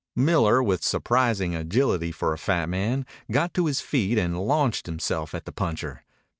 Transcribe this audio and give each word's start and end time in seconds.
Miller, 0.15 0.63
with 0.63 0.83
surprising 0.83 1.53
agility 1.53 2.11
for 2.11 2.33
a 2.33 2.37
fat 2.39 2.67
man, 2.67 3.05
got 3.31 3.53
to 3.53 3.67
his 3.67 3.81
feet 3.81 4.17
and 4.17 4.41
launched 4.47 4.87
himself 4.87 5.35
at 5.35 5.45
the 5.45 5.51
puncher. 5.51 6.01